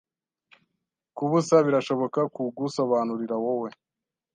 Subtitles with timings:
[1.17, 3.69] kubusa birashoboka kugusobanurira wowe